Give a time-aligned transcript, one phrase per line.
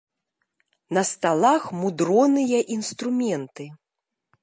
[0.97, 3.63] На сталах мудроныя інструменты.